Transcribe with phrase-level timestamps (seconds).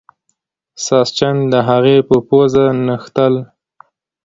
[0.85, 3.33] ساسچن د هغې په پوزه نښتل.